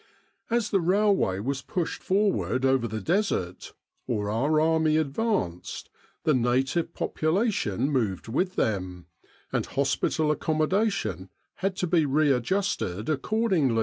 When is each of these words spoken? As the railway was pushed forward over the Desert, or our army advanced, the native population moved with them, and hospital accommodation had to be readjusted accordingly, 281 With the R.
As 0.49 0.71
the 0.71 0.79
railway 0.79 1.37
was 1.37 1.61
pushed 1.61 2.01
forward 2.01 2.65
over 2.65 2.87
the 2.87 2.99
Desert, 3.01 3.71
or 4.07 4.31
our 4.31 4.59
army 4.59 4.97
advanced, 4.97 5.91
the 6.23 6.33
native 6.33 6.95
population 6.95 7.91
moved 7.91 8.27
with 8.27 8.55
them, 8.55 9.05
and 9.51 9.67
hospital 9.67 10.31
accommodation 10.31 11.29
had 11.57 11.75
to 11.75 11.85
be 11.85 12.07
readjusted 12.07 13.09
accordingly, 13.09 13.09
281 13.09 13.67
With 13.67 13.75
the 13.75 13.75
R. 13.75 13.79